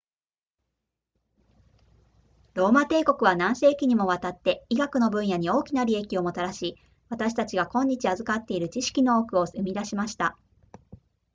[2.55, 6.75] ローマ帝国は何世紀にもわたって医学の分野に大きな利益をもたらし
[7.09, 10.39] 私たちが今日授かっている知識の多くを生み出しました